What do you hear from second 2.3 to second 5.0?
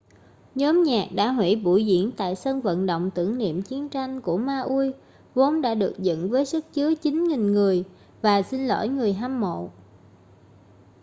sân vận động tưởng niệm chiến tranh của maui